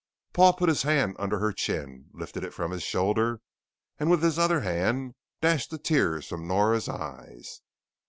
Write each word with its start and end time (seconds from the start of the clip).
Paul 0.33 0.53
put 0.53 0.67
his 0.67 0.81
hand 0.81 1.15
under 1.19 1.37
her 1.37 1.53
chin, 1.53 2.09
lifted 2.11 2.43
it 2.43 2.55
from 2.55 2.71
his 2.71 2.81
shoulder 2.81 3.39
and 3.99 4.09
with 4.09 4.23
his 4.23 4.39
other 4.39 4.61
hand 4.61 5.13
dashed 5.41 5.69
the 5.69 5.77
tears 5.77 6.27
from 6.27 6.47
Nora's 6.47 6.89
eyes. 6.89 7.61